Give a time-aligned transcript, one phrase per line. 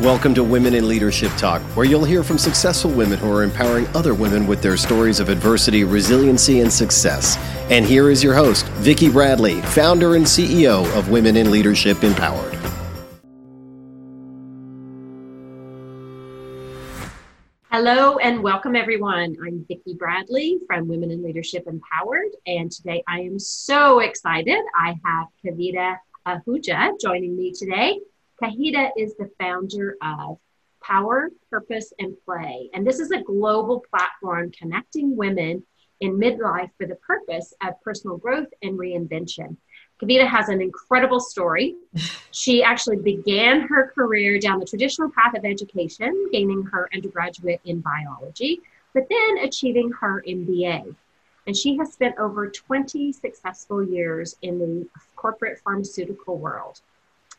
[0.00, 3.86] Welcome to Women in Leadership Talk, where you'll hear from successful women who are empowering
[3.88, 7.36] other women with their stories of adversity, resiliency, and success.
[7.68, 12.54] And here is your host, Vicki Bradley, founder and CEO of Women in Leadership Empowered.
[17.70, 19.36] Hello and welcome everyone.
[19.46, 24.60] I'm Vicki Bradley from Women in Leadership Empowered, and today I am so excited.
[24.74, 27.98] I have Kavita Ahuja joining me today.
[28.42, 30.38] Kavita is the founder of
[30.82, 32.70] Power, Purpose, and Play.
[32.72, 35.62] And this is a global platform connecting women
[36.00, 39.56] in midlife for the purpose of personal growth and reinvention.
[40.00, 41.76] Kavita has an incredible story.
[42.32, 47.80] She actually began her career down the traditional path of education, gaining her undergraduate in
[47.80, 48.60] biology,
[48.94, 50.94] but then achieving her MBA.
[51.48, 56.82] And she has spent over 20 successful years in the corporate pharmaceutical world.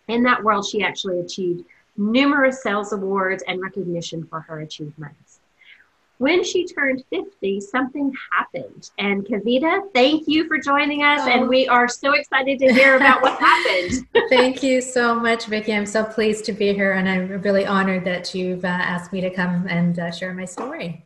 [0.08, 1.64] In that world, she actually achieved
[1.98, 5.40] numerous sales awards and recognition for her achievements.
[6.18, 8.92] When she turned 50, something happened.
[9.00, 11.22] And Kavita, thank you for joining us.
[11.24, 11.30] Oh.
[11.30, 14.08] And we are so excited to hear about what happened.
[14.30, 15.74] thank you so much, Vicki.
[15.74, 16.92] I'm so pleased to be here.
[16.92, 20.46] And I'm really honored that you've uh, asked me to come and uh, share my
[20.46, 21.04] story.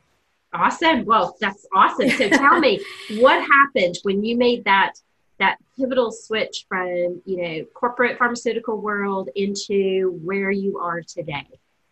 [0.52, 1.06] Awesome.
[1.06, 2.10] Well, that's awesome.
[2.10, 2.82] So tell me,
[3.20, 4.96] what happened when you made that
[5.40, 11.48] that pivotal switch from you know corporate pharmaceutical world into where you are today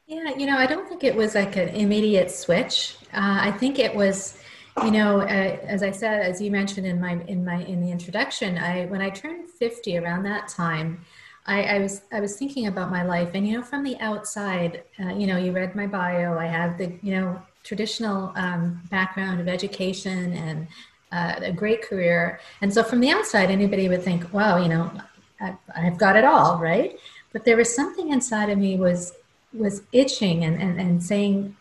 [0.07, 3.79] yeah you know i don't think it was like an immediate switch uh, i think
[3.79, 4.37] it was
[4.83, 7.91] you know uh, as i said as you mentioned in my in my in the
[7.91, 11.05] introduction i when i turned 50 around that time
[11.45, 14.83] I, I was I was thinking about my life, and you know, from the outside,
[14.97, 16.37] uh, you know, you read my bio.
[16.37, 20.67] I have the you know traditional um, background of education and
[21.13, 22.39] uh, a great career.
[22.61, 24.91] And so from the outside, anybody would think, wow, you know,
[25.39, 26.97] I've, I've got it all, right?
[27.31, 29.13] But there was something inside of me was
[29.53, 31.55] was itching and, and, and saying,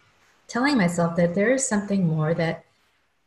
[0.49, 2.65] telling myself that there is something more that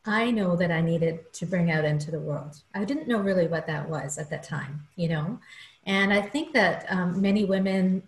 [0.05, 2.61] I know that I needed to bring out into the world.
[2.73, 5.39] I didn't know really what that was at that time, you know?
[5.85, 8.03] And I think that um, many women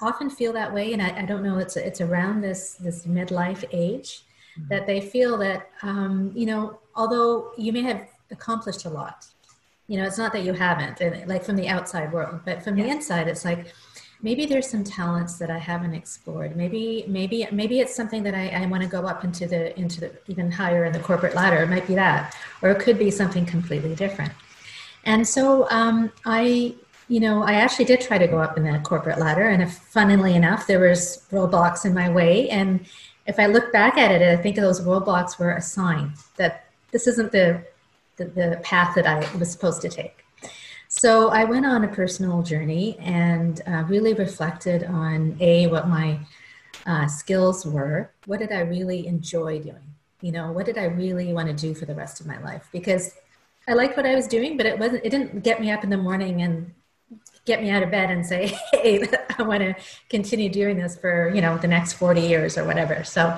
[0.00, 0.92] often feel that way.
[0.92, 4.22] And I, I don't know, it's, it's around this, this midlife age
[4.58, 4.68] mm-hmm.
[4.68, 9.26] that they feel that, um, you know, although you may have accomplished a lot
[9.86, 12.86] you know it's not that you haven't like from the outside world but from the
[12.86, 13.72] inside it's like
[14.22, 16.56] maybe there's some talents that i haven't explored.
[16.56, 20.00] Maybe maybe maybe it's something that i, I want to go up into the into
[20.00, 21.62] the even higher in the corporate ladder.
[21.62, 24.32] It might be that or it could be something completely different.
[25.04, 26.74] And so um, i
[27.10, 29.72] you know i actually did try to go up in that corporate ladder and if,
[29.72, 32.86] funnily enough there was roadblocks in my way and
[33.28, 37.06] if i look back at it i think those roadblocks were a sign that this
[37.06, 37.62] isn't the,
[38.16, 40.24] the, the path that I was supposed to take.
[40.88, 46.18] So I went on a personal journey and uh, really reflected on a what my
[46.86, 48.10] uh, skills were.
[48.24, 49.94] What did I really enjoy doing?
[50.22, 52.68] You know, what did I really want to do for the rest of my life?
[52.72, 53.14] Because
[53.68, 55.04] I liked what I was doing, but it wasn't.
[55.04, 56.72] It didn't get me up in the morning and
[57.48, 59.04] get me out of bed and say, "Hey,
[59.38, 59.74] I want to
[60.08, 63.36] continue doing this for you know the next forty years or whatever." So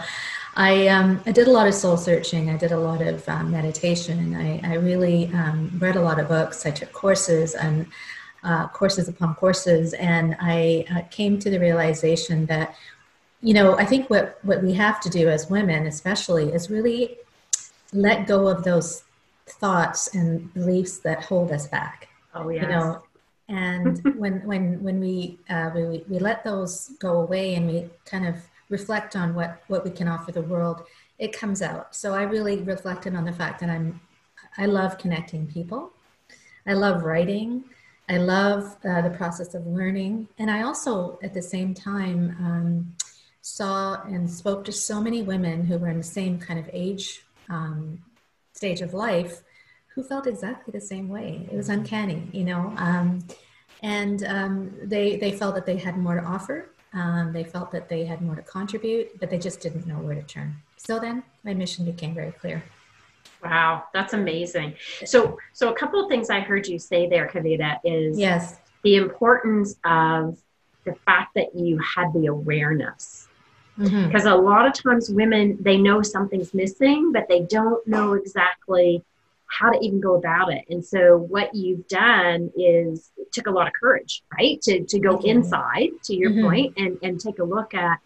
[0.57, 2.51] I, um, I did a lot of soul searching.
[2.51, 4.35] I did a lot of um, meditation.
[4.35, 6.67] I, I really um, read a lot of books.
[6.67, 7.87] I took courses and
[8.43, 9.93] uh, courses upon courses.
[9.95, 12.75] And I uh, came to the realization that,
[13.43, 17.17] you know, I think what, what we have to do as women, especially, is really
[17.93, 19.05] let go of those
[19.47, 22.09] thoughts and beliefs that hold us back.
[22.35, 22.63] Oh, yeah.
[22.63, 23.03] You know,
[23.51, 28.27] and when when when we, uh, we we let those go away and we kind
[28.27, 28.37] of
[28.69, 30.85] reflect on what what we can offer the world
[31.19, 31.95] it comes out.
[31.95, 34.01] So i really reflected on the fact that i'm
[34.57, 35.93] i love connecting people.
[36.67, 37.65] I love writing.
[38.09, 40.29] I love uh, the process of learning.
[40.39, 42.97] And i also at the same time um,
[43.43, 47.25] saw and spoke to so many women who were in the same kind of age
[47.49, 48.03] um,
[48.53, 49.43] stage of life
[50.01, 53.19] who felt exactly the same way it was uncanny you know um,
[53.83, 57.89] and um, they they felt that they had more to offer um, they felt that
[57.89, 60.57] they had more to contribute, but they just didn't know where to turn.
[60.77, 62.63] So then my mission became very clear.
[63.43, 64.75] Wow, that's amazing.
[65.05, 68.97] So, so a couple of things I heard you say there, Kavita, is yes, the
[68.97, 70.39] importance of
[70.85, 73.29] the fact that you had the awareness.
[73.79, 74.07] Mm-hmm.
[74.07, 79.03] Because a lot of times women they know something's missing, but they don't know exactly
[79.51, 80.65] how to even go about it.
[80.71, 84.61] And so what you've done is took a lot of courage, right?
[84.63, 85.29] To to go mm-hmm.
[85.29, 86.47] inside to your mm-hmm.
[86.47, 87.99] point and and take a look at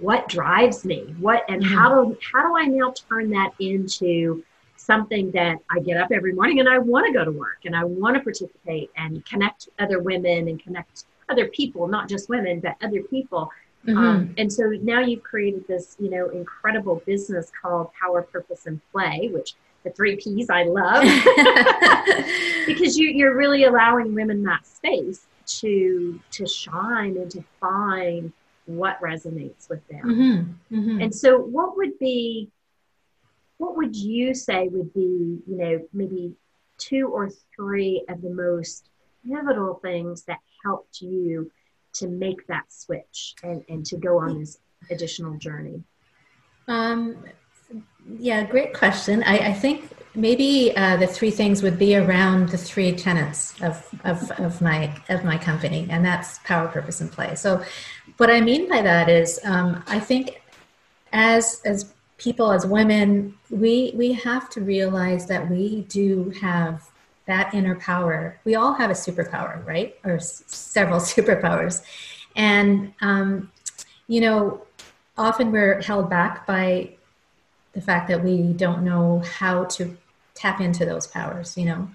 [0.00, 1.74] what drives me, what and mm-hmm.
[1.74, 4.44] how do how do I now turn that into
[4.76, 7.76] something that I get up every morning and I want to go to work and
[7.76, 12.60] I want to participate and connect other women and connect other people, not just women,
[12.60, 13.50] but other people.
[13.86, 13.98] Mm-hmm.
[13.98, 18.80] Um, and so now you've created this, you know, incredible business called Power, Purpose, and
[18.92, 21.02] Play, which the three P's I love
[22.66, 28.32] because you, you're really allowing women that space to to shine and to find
[28.68, 30.02] what resonates with them.
[30.04, 30.76] Mm-hmm.
[30.78, 31.00] Mm-hmm.
[31.00, 32.50] And so, what would be,
[33.56, 36.34] what would you say would be, you know, maybe
[36.76, 38.90] two or three of the most
[39.26, 41.50] pivotal things that helped you
[41.94, 44.58] to make that switch and, and to go on this
[44.90, 45.82] additional journey?
[46.68, 47.16] Um,
[48.16, 49.22] yeah, great question.
[49.24, 53.86] I, I think maybe uh, the three things would be around the three tenets of,
[54.04, 57.34] of, of my of my company, and that's power, purpose, and play.
[57.34, 57.62] So,
[58.16, 60.40] what I mean by that is, um, I think
[61.12, 66.88] as as people, as women, we we have to realize that we do have
[67.26, 68.40] that inner power.
[68.44, 71.82] We all have a superpower, right, or s- several superpowers,
[72.34, 73.52] and um,
[74.06, 74.62] you know,
[75.18, 76.94] often we're held back by
[77.78, 79.96] the fact that we don't know how to
[80.34, 81.88] tap into those powers, you know,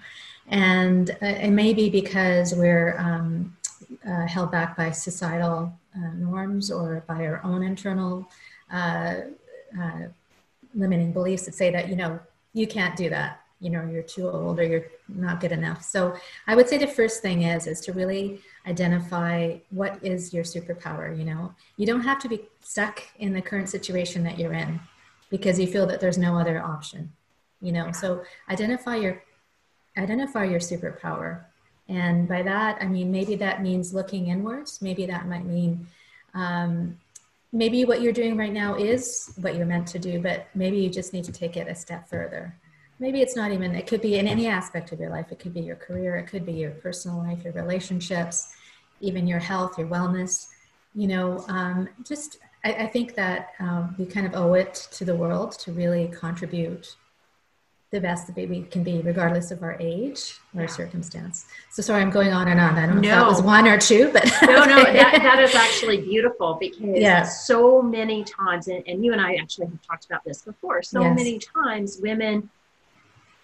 [0.48, 3.54] and uh, it may be because we're um,
[4.08, 8.26] uh, held back by societal uh, norms or by our own internal
[8.72, 9.16] uh,
[9.78, 10.04] uh,
[10.74, 12.18] limiting beliefs that say that you know
[12.54, 13.42] you can't do that.
[13.60, 15.82] You know you're too old or you're not good enough.
[15.82, 16.16] So
[16.46, 21.06] i would say the first thing is is to really identify what is your superpower
[21.18, 21.54] you know?
[21.76, 24.80] You don't have to be stuck in the current situation that you're in
[25.34, 27.02] because you feel that there's no other option
[27.64, 27.90] you know?
[27.90, 29.22] So identify your
[29.96, 31.44] identify your superpower.
[31.88, 34.80] And by that i mean maybe that means looking inwards.
[34.80, 35.86] Maybe that might mean
[36.34, 36.98] um,
[37.52, 40.90] maybe what you're doing right now is what you're meant to do but maybe you
[40.90, 42.54] just need to take it a step further.
[43.00, 45.32] Maybe it's not even it could be in any aspect of your life.
[45.32, 46.16] It could be your career.
[46.16, 48.54] It could be your personal life your relationships
[49.00, 50.48] even your health your wellness
[50.94, 51.44] you know?
[51.48, 55.52] Um, just I, I think that um, we kind of owe it to the world
[55.60, 56.96] to really contribute
[57.90, 60.66] the best that we can be, regardless of our age or yeah.
[60.66, 61.46] circumstance.
[61.70, 62.76] So sorry, I'm going on and on.
[62.76, 63.08] I don't know no.
[63.08, 66.98] if that was one or two, but no, no, that, that is actually beautiful because
[66.98, 67.22] yeah.
[67.22, 70.82] so many times, and, and, you and I actually have talked about this before.
[70.82, 71.16] So yes.
[71.16, 72.50] many times, women,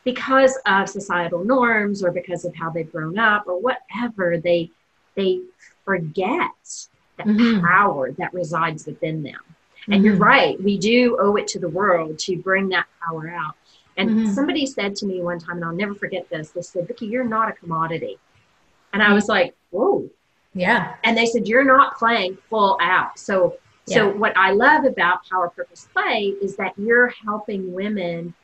[0.03, 4.71] because of societal norms or because of how they've grown up or whatever, they
[5.15, 5.43] they
[5.85, 6.89] forget
[7.27, 7.67] the mm-hmm.
[7.67, 9.41] power that resides within them.
[9.87, 10.05] And mm-hmm.
[10.05, 13.55] you're right, we do owe it to the world to bring that power out.
[13.97, 14.33] And mm-hmm.
[14.33, 17.25] somebody said to me one time, and I'll never forget this, they said, Vicki, you're
[17.25, 18.19] not a commodity.
[18.93, 20.09] And I was like, whoa.
[20.55, 20.95] Yeah.
[21.05, 23.19] And they said, you're not playing full out.
[23.19, 23.57] So,
[23.87, 23.97] yeah.
[23.97, 28.35] so what I love about Power Purpose Play is that you're helping women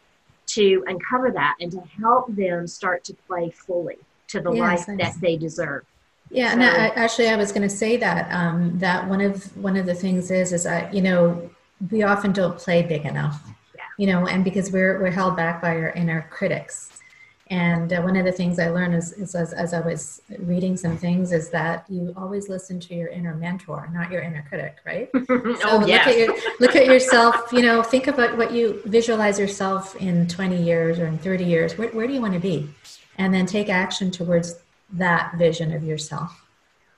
[0.47, 3.99] to uncover that and to help them start to play fully
[4.29, 5.85] to the yes, life that they deserve.
[6.31, 9.57] Yeah, so, and I, actually, I was going to say that um, that one of
[9.57, 11.51] one of the things is is that you know
[11.91, 13.41] we often don't play big enough,
[13.75, 13.83] yeah.
[13.99, 16.93] you know, and because we're we're held back by our inner critics.
[17.49, 20.77] And uh, one of the things I learned is, is as, as, I was reading
[20.77, 24.79] some things is that you always listen to your inner mentor, not your inner critic,
[24.85, 25.09] right?
[25.15, 25.25] so
[25.63, 26.07] oh, yes.
[26.07, 30.27] look, at your, look at yourself, you know, think about what you visualize yourself in
[30.27, 31.79] 20 years or in 30 years.
[31.79, 32.69] Where, where do you want to be?
[33.17, 34.57] And then take action towards
[34.93, 36.47] that vision of yourself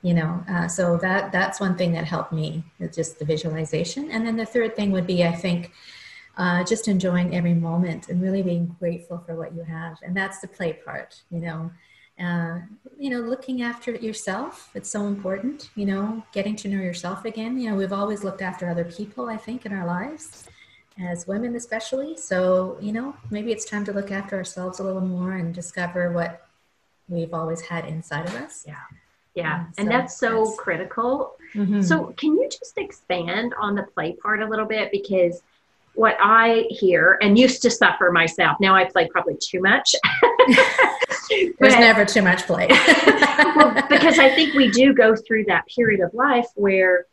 [0.03, 2.63] you know uh, so that that's one thing that helped me
[2.93, 4.11] just the visualization.
[4.11, 5.73] And then the third thing would be i think
[6.37, 9.99] uh, just enjoying every moment and really being grateful for what you have.
[10.05, 11.71] And that's the play part you know
[12.21, 12.61] uh,
[12.99, 17.59] you know looking after yourself it's so important you know getting to know yourself again.
[17.59, 20.49] You know we've always looked after other people i think in our lives
[21.01, 22.17] as women especially.
[22.17, 26.13] So you know maybe it's time to look after ourselves a little more and discover
[26.13, 26.48] what
[27.09, 28.65] we've always had inside of us.
[28.67, 28.77] Yeah.
[29.35, 29.67] Yeah.
[29.79, 31.37] And, and that's so that's, critical.
[31.55, 31.83] Mm-hmm.
[31.83, 34.91] So, can you just expand on the play part a little bit?
[34.91, 35.43] Because
[35.95, 39.95] what I hear and used to suffer myself, now I play probably too much.
[41.59, 42.69] There's never too much play.
[43.57, 47.07] well, because I think we do go through that period of life where,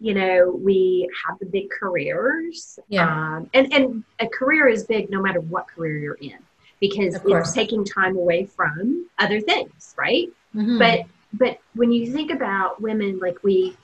[0.00, 2.78] you know, we have the big careers.
[2.88, 3.06] Yeah.
[3.08, 6.38] Um, and, and a career is big no matter what career you're in
[6.80, 10.28] because it's taking time away from other things, right?
[10.54, 10.78] Mm-hmm.
[10.78, 13.76] But but when you think about women, like we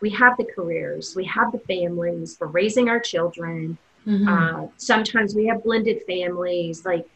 [0.00, 3.78] we have the careers, we have the families, we're raising our children.
[4.06, 4.28] Mm-hmm.
[4.28, 6.84] Uh, sometimes we have blended families.
[6.84, 7.08] Like,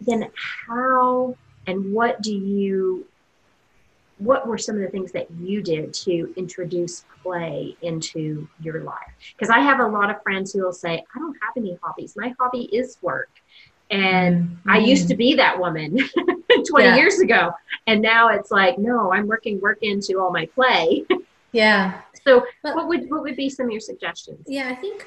[0.00, 0.28] then
[0.66, 1.36] how
[1.66, 3.06] and what do you?
[4.18, 9.12] What were some of the things that you did to introduce play into your life?
[9.36, 12.14] Because I have a lot of friends who will say, "I don't have any hobbies.
[12.16, 13.30] My hobby is work."
[13.92, 14.70] And mm-hmm.
[14.70, 15.98] I used to be that woman.
[16.68, 16.96] 20 Yeah.
[16.96, 17.52] years ago.
[17.86, 21.04] And now it's like, no, I'm working work into all my play.
[21.54, 22.00] Yeah.
[22.24, 24.40] so Well- what would what would be some of your suggestions?
[24.46, 25.04] Yeah, I think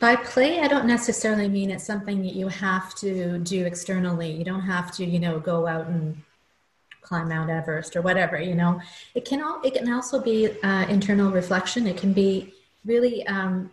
[0.00, 4.32] by play, I don't necessarily mean it's something that you have to do externally.
[4.32, 6.20] You don't have to, you know, go out and
[7.02, 8.40] climb Mount Everest or whatever.
[8.40, 8.80] You know,
[9.14, 11.86] it can all it can also be uh, internal reflection.
[11.86, 12.52] It can be
[12.84, 13.70] really um,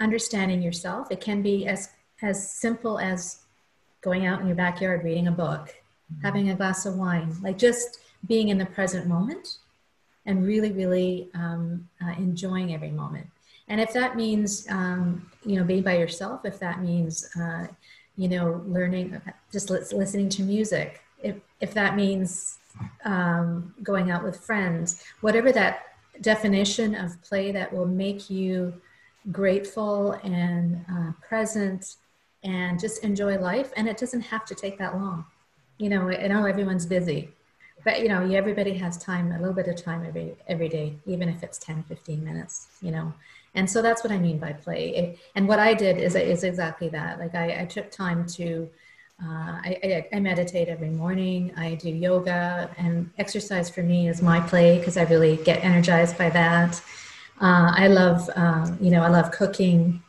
[0.00, 1.10] understanding yourself.
[1.10, 1.88] It can be as
[2.20, 3.41] as simple as
[4.02, 5.74] going out in your backyard reading a book,
[6.22, 9.58] having a glass of wine, like just being in the present moment
[10.26, 13.26] and really, really um, uh, enjoying every moment.
[13.68, 17.66] And if that means, um, you know, being by yourself, if that means, uh,
[18.16, 22.58] you know, learning, just lis- listening to music, if, if that means
[23.04, 25.86] um, going out with friends, whatever that
[26.20, 28.74] definition of play that will make you
[29.30, 31.96] grateful and uh, present
[32.44, 33.72] and just enjoy life.
[33.76, 35.24] And it doesn't have to take that long.
[35.78, 37.30] You know, I know everyone's busy,
[37.84, 41.28] but you know, everybody has time, a little bit of time every, every day, even
[41.28, 43.12] if it's 10, 15 minutes, you know?
[43.54, 44.94] And so that's what I mean by play.
[44.94, 47.18] It, and what I did is, is exactly that.
[47.18, 48.68] Like I, I took time to,
[49.22, 49.78] uh, I,
[50.12, 51.52] I, I meditate every morning.
[51.56, 56.16] I do yoga and exercise for me is my play because I really get energized
[56.16, 56.80] by that.
[57.40, 60.02] Uh, I love, um, you know, I love cooking.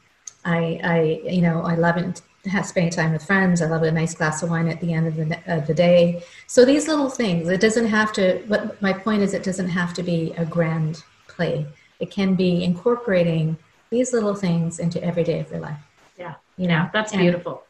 [0.45, 2.21] I, I, you know, I love it,
[2.65, 3.61] spending time with friends.
[3.61, 6.23] I love a nice glass of wine at the end of the, of the day.
[6.47, 9.93] So these little things, it doesn't have to, what my point is, it doesn't have
[9.95, 11.65] to be a grand play.
[11.99, 13.57] It can be incorporating
[13.89, 15.79] these little things into every day of your life.
[16.17, 16.35] Yeah.
[16.57, 17.63] You know, Yeah, that's and beautiful.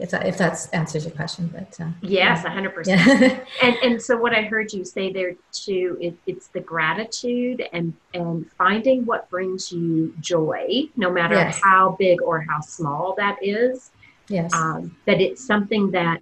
[0.00, 3.00] If that, if that answers your question, but uh, Yes, a hundred percent.
[3.20, 3.40] yeah.
[3.62, 7.92] And and so what I heard you say there too, it, it's the gratitude and
[8.14, 11.60] and finding what brings you joy, no matter Yes.
[11.62, 13.90] how big or how small that is.
[14.28, 14.52] yes.
[14.54, 16.20] Um, that it's something that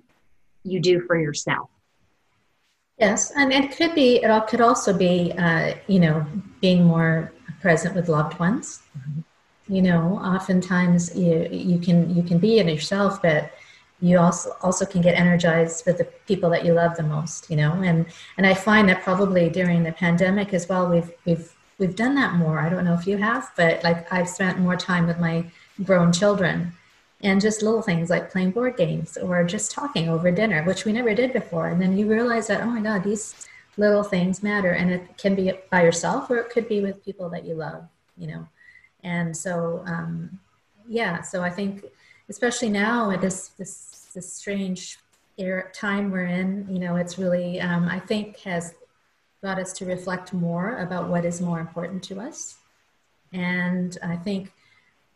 [0.64, 1.68] you do for yourself.
[2.99, 4.23] Yes, and it could be.
[4.23, 6.25] It all could also be, uh, you know,
[6.62, 7.30] being more
[7.61, 8.80] present with loved ones.
[9.68, 13.50] You know, oftentimes you you can you can be in yourself, but
[14.00, 17.50] you also also can get energized with the people that you love the most.
[17.50, 21.53] You know, and and I find that probably during the pandemic as well, we've we've
[21.79, 22.59] we've done that more.
[22.59, 25.50] I don't know if you have, but like I've spent more time with my
[25.85, 26.73] grown children
[27.23, 30.93] and just little things like playing board games or just talking over dinner, which we
[30.93, 31.69] never did before.
[31.69, 34.71] And then you realize that, oh my God, these little things matter.
[34.71, 37.85] And it can be by yourself or it could be with people that you love,
[38.17, 38.47] you know.
[39.03, 40.38] And so, um,
[40.88, 41.85] yeah, so I think,
[42.28, 44.99] especially now at this, this, this strange
[45.38, 48.75] era, time we're in, you know, it's really, um, I think, has
[49.42, 52.56] got us to reflect more about what is more important to us.
[53.33, 54.52] And I think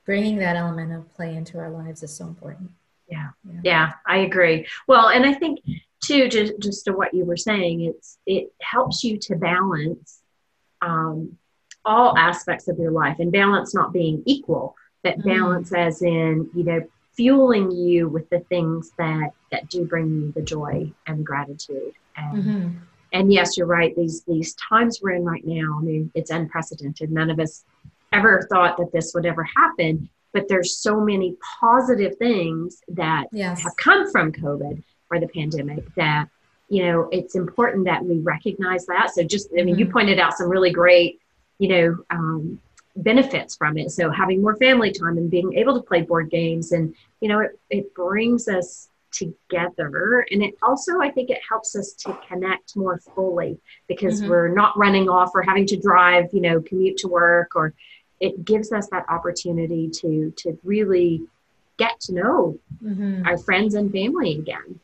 [0.05, 2.71] bringing that element of play into our lives is so important.
[3.09, 3.31] Yeah.
[3.45, 3.61] Yeah.
[3.65, 4.67] Yeah, I agree.
[4.87, 5.61] Well, and I think
[6.03, 10.21] too, just just to what you were saying, it's it helps you to balance
[10.81, 11.37] um,
[11.85, 15.25] all aspects of your life, and balance not being equal, but Mm.
[15.25, 16.81] balance as in you know
[17.17, 21.93] fueling you with the things that that do bring you the joy and gratitude.
[22.17, 22.69] And Mm-hmm.
[23.13, 23.95] and yes, you're right.
[23.97, 27.11] These these times we're in right now, I mean, it's unprecedented.
[27.11, 27.65] None of us
[28.13, 30.09] ever thought that this would ever happen.
[30.33, 33.63] But there's so many positive things that Yes.
[33.63, 36.29] have come from COVID or the pandemic that
[36.69, 39.11] you know it's important that we recognize that.
[39.15, 39.93] So just I mean, you Mhm.
[39.93, 41.19] pointed out some really great
[41.59, 42.61] you know um,
[42.97, 43.91] benefits from it.
[43.91, 47.41] So having more family time and being able to play board games and you know
[47.41, 52.77] it it brings us together and it also i think it helps us to connect
[52.77, 54.29] more fully because Mhm.
[54.29, 57.75] we're not running off or having to drive you know commute to work or
[58.21, 61.23] it gives us that opportunity to to really
[61.77, 63.27] get to know Mm-hmm.
[63.27, 64.79] our friends and family again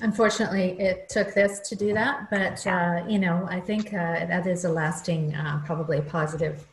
[0.00, 4.46] Unfortunately, it took this to do that, but uh, you know, I think uh, that
[4.46, 6.66] is a lasting, uh, probably positive,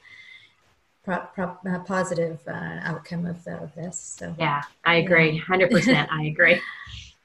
[1.09, 3.97] pro- pro- uh, positive uh, outcome of, the, of this.
[4.19, 6.61] So yeah i agree 100% i agree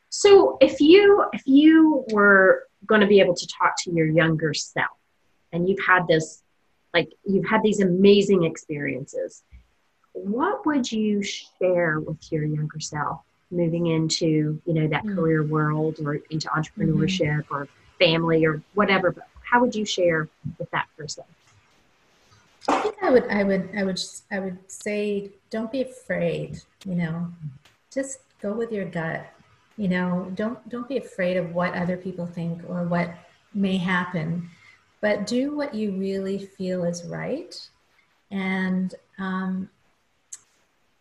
[0.08, 4.54] so if you if you were going to be able to talk to your younger
[4.54, 4.96] self
[5.52, 6.42] and you've had this
[6.92, 9.42] like you've had these amazing experiences
[10.12, 15.14] what would you share with your younger self moving into you know that Mm.
[15.16, 20.70] career world or into entrepreneurship or family or whatever but how would you share with
[20.70, 21.24] that person
[22.68, 26.60] I think I would, I would, I would, I would say, don't be afraid.
[26.84, 27.28] You know,
[27.92, 29.26] just go with your gut.
[29.76, 33.14] You know, don't don't be afraid of what other people think or what
[33.54, 34.48] may happen,
[35.00, 37.58] but do what you really feel is right,
[38.30, 39.68] and um,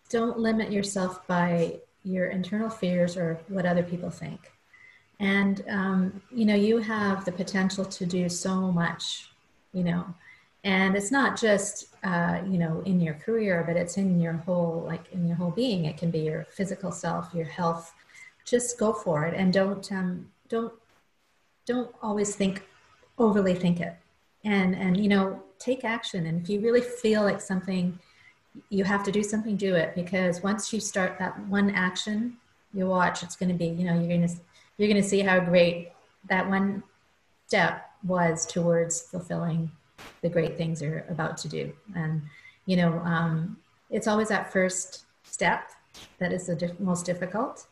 [0.10, 4.52] don't limit yourself by your internal fears or what other people think.
[5.20, 9.30] and um, you know you have the potential to do so much
[9.74, 10.06] you know
[10.64, 14.84] and it's not just uh, you know in your career but it's in your whole
[14.86, 15.86] like in your whole being.
[15.86, 17.94] It can be your physical self your health.
[18.46, 20.74] Just go for it and don't um, don't
[21.66, 22.64] don't always think
[23.18, 23.96] overly think it.
[24.44, 26.26] And and you know take action.
[26.26, 28.00] And if you really feel like something
[28.70, 29.96] you have to do something do it.
[29.96, 32.38] Because once you start that one action
[32.74, 34.34] you watch it's going to be you know you're going to
[34.78, 35.92] you're going to see how great
[36.28, 36.84] that one
[37.48, 39.72] step was towards fulfilling
[40.22, 41.74] the great things you're about to do.
[41.96, 42.22] And
[42.66, 43.58] you know um,
[43.90, 45.72] it's always that first step
[46.20, 47.68] that is the di- most difficult.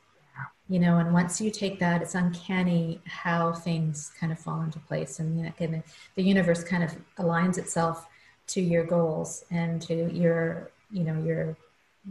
[0.69, 4.79] You know and once you take that it's uncanny how things kind of fall into
[4.79, 5.83] place and you know,
[6.15, 8.07] the universe kind of aligns itself
[8.47, 11.57] to your goals and to your you know your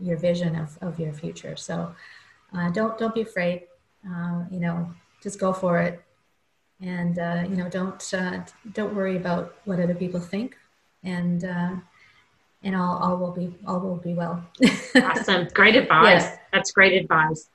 [0.01, 1.57] your vision of, of your future.
[1.57, 1.95] So
[2.55, 3.63] uh, don't don't be afraid.
[4.09, 4.91] Uh, you know
[5.23, 6.03] just go for it
[6.81, 8.41] and uh, you know don't uh,
[8.73, 10.57] don't worry about what other people think
[11.05, 11.77] and uh,
[12.63, 14.45] and all, all will be all will be well
[14.97, 16.39] awesome great advice yes.
[16.53, 17.49] that's great advice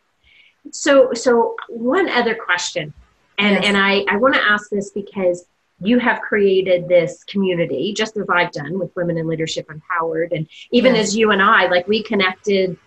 [0.72, 2.94] so, so one other question,
[3.38, 3.66] and yes.
[3.66, 5.46] and I I want to ask this because
[5.82, 10.48] you have created this community just as I've done with Women in Leadership Empowered, and
[10.72, 11.10] even yes.
[11.10, 12.78] as you and I, like we connected,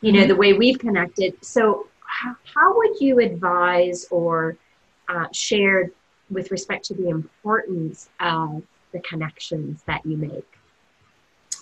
[0.00, 0.28] you know, mm-hmm.
[0.28, 1.34] the way we've connected.
[1.44, 4.56] So, how, how would you advise or
[5.08, 5.90] uh, share
[6.30, 10.46] with respect to the importance of the connections that you make?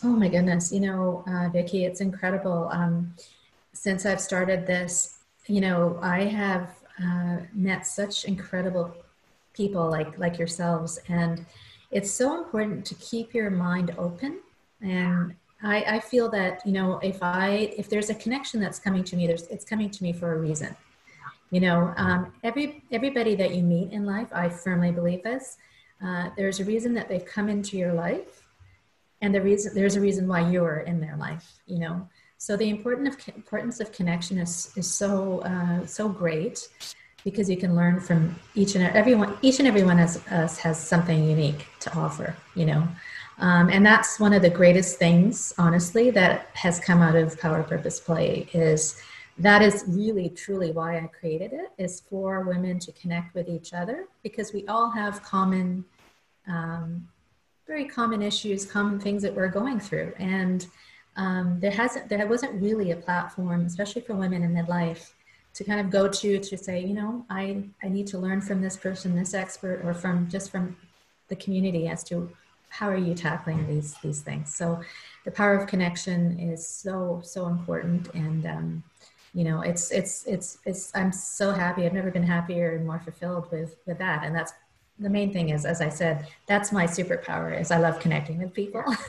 [0.03, 2.69] Oh my goodness, you know, uh, Vicki, it's incredible.
[2.73, 3.15] Um,
[3.73, 6.71] since I've started this, you know, I have
[7.03, 8.95] uh, met such incredible
[9.53, 11.45] people like like yourselves, and
[11.91, 14.41] it's so important to keep your mind open.
[14.81, 19.05] And I, I feel that you know, if I if there's a connection that's coming
[19.05, 20.77] to me, there's it's coming to me for a reason.
[21.51, 25.57] You know, um, every everybody that you meet in life, I firmly believe this.
[26.05, 28.43] Uh, there's a reason that they've come into your life,
[29.23, 31.61] and the reason there's a reason why you're in their life.
[31.67, 32.09] You know,
[32.39, 36.69] so the important of, importance of connection is, is so, uh, so great
[37.25, 41.25] because you can learn from each and everyone, each and everyone has, us has something
[41.25, 42.87] unique to offer, you know.
[43.39, 47.63] Um, and that's one of the greatest things, honestly, that has come out of Power
[47.63, 49.01] Purpose Play is
[49.39, 53.73] that is really truly why I created it is for women to connect with each
[53.73, 55.85] other because we all have common,
[56.47, 57.09] um,
[57.67, 60.13] very common issues, common things that we're going through.
[60.19, 60.67] And
[61.17, 65.13] um, there hasn't there wasn't really a platform especially for women in midlife
[65.55, 68.61] to kind of go to to say you know i i need to learn from
[68.61, 70.77] this person this expert or from just from
[71.29, 72.31] the community as to
[72.69, 74.81] how are you tackling these these things so
[75.25, 78.83] the power of connection is so so important and um,
[79.35, 83.01] you know it's it's it's it's i'm so happy i've never been happier and more
[83.01, 84.53] fulfilled with with that and that's
[84.99, 88.55] the main thing is, as I said, that's my superpower is I love connecting with
[88.55, 88.85] people.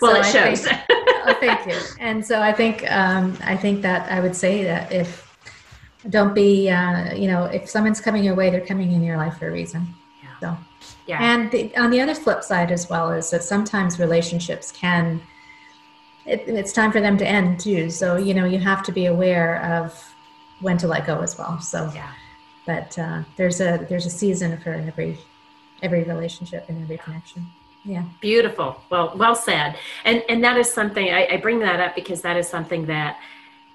[0.00, 0.66] well, it shows.
[0.66, 1.78] Think, oh, thank you.
[2.00, 5.22] And so I think, um, I think that I would say that if,
[6.08, 9.38] don't be, uh, you know, if someone's coming your way, they're coming in your life
[9.38, 9.86] for a reason.
[10.22, 10.40] Yeah.
[10.40, 10.58] So,
[11.06, 11.18] yeah.
[11.20, 15.20] And the, on the other flip side as well is that sometimes relationships can,
[16.26, 17.90] it, it's time for them to end too.
[17.90, 20.14] So, you know, you have to be aware of
[20.60, 21.60] when to let go as well.
[21.60, 22.10] So, yeah
[22.66, 25.18] but uh, there's a there's a season for every
[25.82, 27.46] every relationship and every connection
[27.84, 31.94] yeah beautiful well well said and and that is something I, I, bring that up
[31.94, 33.18] because that is something that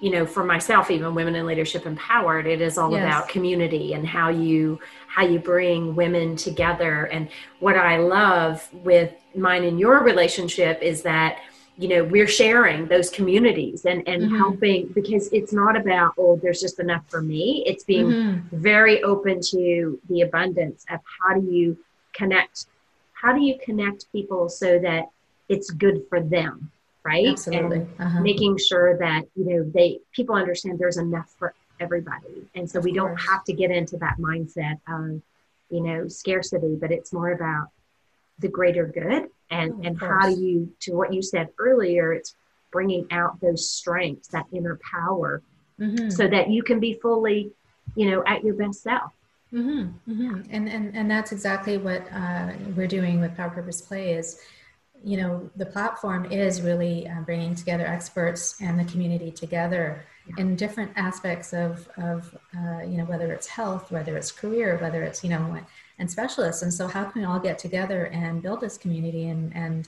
[0.00, 3.04] you know for myself even women in leadership empowered it is all yes.
[3.04, 7.28] about community and how you how you bring women together and
[7.60, 11.38] what i love with mine and your relationship is that
[11.80, 14.36] you know we're sharing those communities and and mm-hmm.
[14.36, 18.56] helping because it's not about oh there's just enough for me it's being mm-hmm.
[18.56, 21.76] very open to the abundance of how do you
[22.12, 22.66] connect
[23.14, 25.04] how do you connect people so that
[25.48, 26.70] it's good for them
[27.02, 27.78] right Absolutely.
[27.78, 28.20] and uh-huh.
[28.20, 32.84] making sure that you know they people understand there's enough for everybody and so of
[32.84, 35.22] we don't have to get into that mindset of
[35.70, 37.68] you know scarcity but it's more about
[38.38, 42.34] the greater good and oh, and how do you to what you said earlier it's
[42.70, 45.42] bringing out those strengths that inner power
[45.78, 46.08] mm-hmm.
[46.08, 47.50] so that you can be fully
[47.94, 49.12] you know at your best self
[49.52, 49.88] mm-hmm.
[50.10, 50.42] Mm-hmm.
[50.50, 54.40] and and and that's exactly what uh, we're doing with power purpose play is
[55.02, 60.34] you know the platform is really uh, bringing together experts and the community together yeah.
[60.38, 65.02] in different aspects of of uh, you know whether it's health whether it's career whether
[65.02, 65.58] it's you know
[66.00, 66.62] and specialists.
[66.62, 69.86] And so how can we all get together and build this community and, and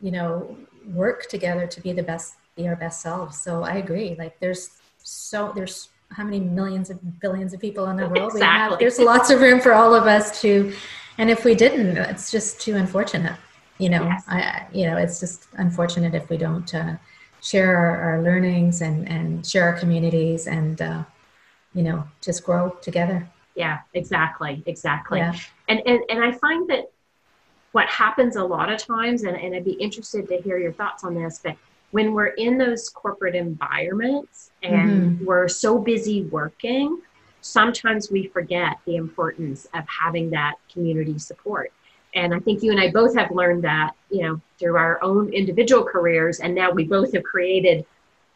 [0.00, 3.38] you know, work together to be the best, be our best selves.
[3.40, 4.14] So I agree.
[4.18, 8.38] Like there's so, there's how many millions of billions of people in the world exactly.
[8.38, 10.72] we have there's lots of room for all of us to
[11.18, 13.36] and if we didn't it's just too unfortunate
[13.78, 14.24] you know yes.
[14.26, 16.96] I, you know it's just unfortunate if we don't uh,
[17.42, 21.04] share our, our, learnings and and share our communities and uh,
[21.74, 25.34] you know just grow together yeah exactly exactly yeah.
[25.68, 26.90] and, and and i find that
[27.72, 31.04] what happens a lot of times and, and i'd be interested to hear your thoughts
[31.04, 31.56] on this but
[31.90, 35.24] when we're in those corporate environments and mm-hmm.
[35.24, 37.00] we're so busy working
[37.40, 41.72] sometimes we forget the importance of having that community support
[42.14, 45.32] and i think you and i both have learned that you know through our own
[45.32, 47.84] individual careers and now we both have created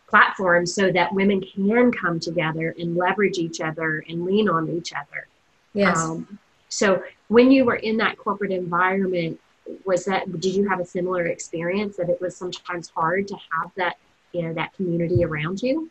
[0.08, 4.92] platforms so that women can come together and leverage each other and lean on each
[4.92, 5.26] other
[5.72, 6.38] yes um,
[6.68, 9.38] so when you were in that corporate environment
[9.84, 13.70] was that did you have a similar experience that it was sometimes hard to have
[13.76, 13.96] that
[14.32, 15.90] you know that community around you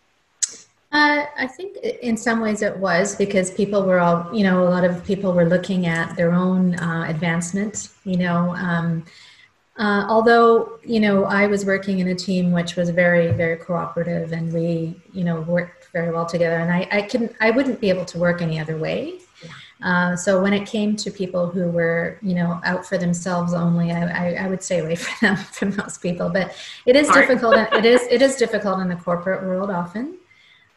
[0.93, 4.69] uh, I think in some ways it was because people were all, you know, a
[4.69, 8.53] lot of people were looking at their own uh, advancement, you know.
[8.55, 9.03] Um,
[9.77, 14.31] uh, although, you know, I was working in a team which was very, very cooperative
[14.31, 16.57] and we, you know, worked very well together.
[16.57, 19.19] And I, I couldn't, I wouldn't be able to work any other way.
[19.81, 23.91] Uh, so when it came to people who were, you know, out for themselves only,
[23.91, 26.29] I, I, I would stay away from them from most people.
[26.29, 26.55] But
[26.85, 27.55] it is difficult.
[27.55, 30.17] it is it is difficult in the corporate world often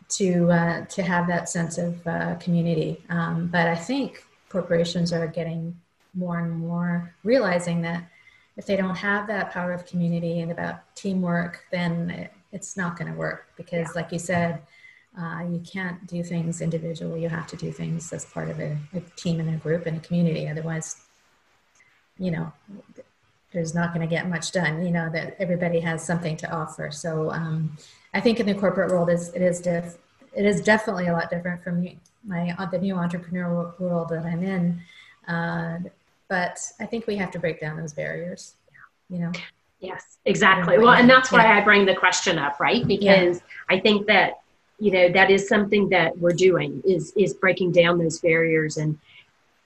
[0.08, 3.04] to uh, to have that sense of uh, community.
[3.08, 5.78] Um, but I think corporations are getting
[6.14, 8.02] more and more realizing that
[8.56, 12.98] if they don't have that power of community and about teamwork, then it, it's not
[12.98, 13.92] going to work because, yeah.
[14.00, 14.62] like you said
[15.18, 17.22] uh, you can't do things individually.
[17.22, 19.96] You have to do things as part of a, a team and a group and
[19.96, 20.48] a community.
[20.48, 21.02] Otherwise,
[22.18, 22.52] you know,
[23.52, 24.84] there's not going to get much done.
[24.84, 26.90] You know that everybody has something to offer.
[26.90, 27.76] So um,
[28.12, 29.96] I think in the corporate world, is it is diff,
[30.34, 31.88] it is definitely a lot different from
[32.24, 34.82] my the new entrepreneurial world that I'm in.
[35.26, 35.78] Uh,
[36.28, 38.54] but I think we have to break down those barriers.
[39.08, 39.32] You know.
[39.80, 40.78] Yes, exactly.
[40.78, 41.58] Well, and that's why yeah.
[41.58, 42.86] I bring the question up, right?
[42.86, 43.76] Because yeah.
[43.76, 44.40] I think that
[44.78, 48.98] you know that is something that we're doing is is breaking down those barriers and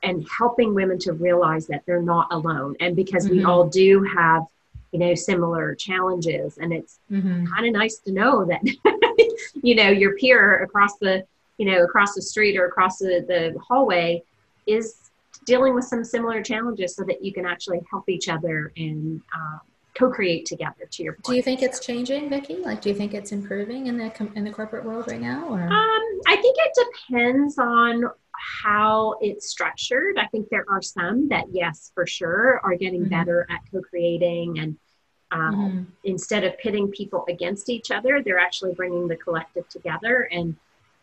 [0.02, 3.38] and helping women to realize that they're not alone and because mm-hmm.
[3.38, 4.44] we all do have
[4.92, 7.44] you know similar challenges and it's mm-hmm.
[7.46, 8.60] kind of nice to know that
[9.62, 11.24] you know your peer across the
[11.58, 14.22] you know across the street or across the, the hallway
[14.66, 15.09] is
[15.46, 19.60] dealing with some similar challenges so that you can actually help each other and um,
[19.94, 21.24] co-create together to your point.
[21.24, 24.44] do you think it's changing vicki like do you think it's improving in the in
[24.44, 28.04] the corporate world right now or um, i think it depends on
[28.62, 33.10] how it's structured i think there are some that yes for sure are getting mm-hmm.
[33.10, 34.76] better at co-creating and
[35.32, 35.82] um, mm-hmm.
[36.04, 40.56] instead of pitting people against each other they're actually bringing the collective together and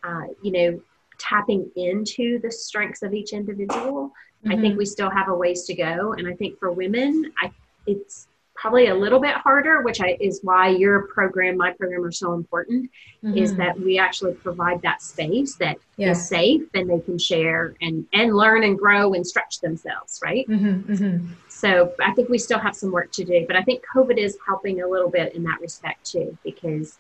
[0.04, 0.82] uh, you know
[1.18, 4.12] tapping into the strengths of each individual
[4.44, 4.52] mm-hmm.
[4.52, 4.78] i think mm-hmm.
[4.78, 7.52] we still have a ways to go and i think for women i
[7.86, 12.12] it's probably a little bit harder, which I, is why your program, my program are
[12.12, 12.90] so important,
[13.24, 13.38] mm-hmm.
[13.38, 16.10] is that we actually provide that space that yeah.
[16.10, 20.48] is safe and they can share and, and learn and grow and stretch themselves, right?
[20.48, 21.34] Mm-hmm, mm-hmm.
[21.50, 24.38] So I think we still have some work to do, but I think COVID is
[24.46, 26.98] helping a little bit in that respect too, because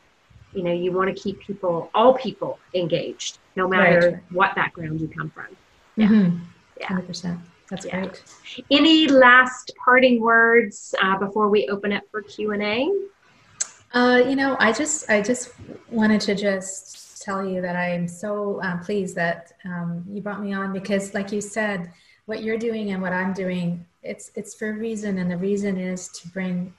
[0.53, 4.31] you know you want to keep people, all people, engaged, no matter right.
[4.31, 5.47] what background you come from.
[5.95, 6.37] Yeah, mm-hmm.
[6.79, 7.39] Yeah, hundred percent.
[7.69, 7.99] That's yeah.
[7.99, 8.23] great.
[8.71, 12.89] Any last parting words uh, before we open it for Q and A?
[13.93, 15.53] Uh, you know, I just I just
[15.89, 20.53] wanted to just tell you that I'm so uh, pleased that um, you brought me
[20.53, 21.91] on because, like you said,
[22.25, 25.77] what you're doing and what I'm doing, it's it's for a reason, and the reason
[25.77, 26.73] is to bring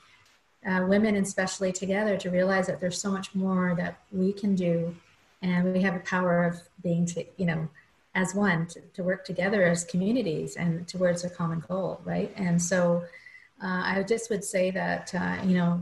[0.66, 4.94] uh, women, especially together, to realize that there's so much more that we can do,
[5.42, 7.68] and we have the power of being, to, you know,
[8.18, 12.60] as one to, to, work together as communities and towards a common goal right and
[12.60, 13.02] so
[13.62, 15.72] uh, i just would say that uh, you know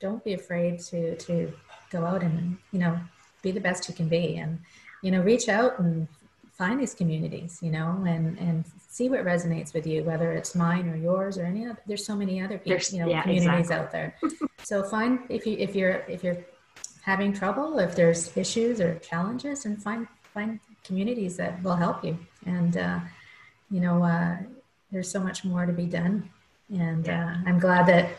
[0.00, 1.52] don't be afraid to to
[1.90, 2.98] go out and you know
[3.42, 4.58] be the best you can be and
[5.02, 6.08] you know reach out and
[6.52, 10.88] find these communities you know and and see what resonates with you whether it's mine
[10.88, 13.76] or yours or any other there's so many other people, you know yeah, communities exactly.
[13.76, 14.08] out there
[14.62, 16.40] so find if you if you're if you're
[17.02, 22.18] having trouble if there's issues or challenges and find find communities that will help you.
[22.46, 23.00] And, uh,
[23.70, 24.36] you know, uh,
[24.92, 26.30] there's so much more to be done.
[26.70, 28.10] And uh, I'm glad that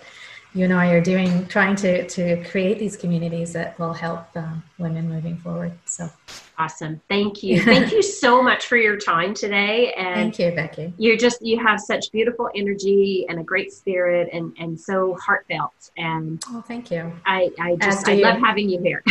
[0.56, 4.54] you and I are doing, trying to, to create these communities that will help uh,
[4.78, 5.74] women moving forward.
[5.84, 6.10] So
[6.58, 7.02] awesome.
[7.10, 7.62] Thank you.
[7.62, 9.92] Thank you so much for your time today.
[9.98, 10.94] And thank you, Becky.
[10.98, 15.92] You're just, you have such beautiful energy and a great spirit and, and so heartfelt.
[15.98, 17.12] And oh, thank you.
[17.26, 19.04] I, I just, I love having you here.